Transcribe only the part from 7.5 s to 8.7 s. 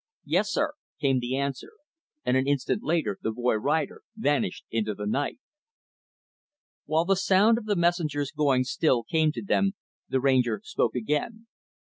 of the messenger's going